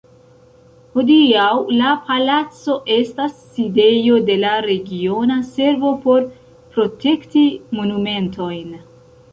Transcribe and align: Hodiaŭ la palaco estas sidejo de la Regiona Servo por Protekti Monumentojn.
Hodiaŭ 0.93 1.49
la 1.81 1.91
palaco 2.07 2.77
estas 2.95 3.35
sidejo 3.59 4.17
de 4.31 4.39
la 4.47 4.55
Regiona 4.69 5.39
Servo 5.53 5.95
por 6.09 6.27
Protekti 6.75 7.47
Monumentojn. 7.81 8.77